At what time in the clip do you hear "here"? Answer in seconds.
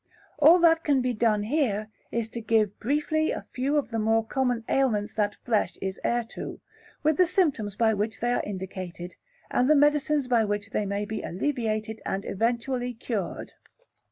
1.43-1.91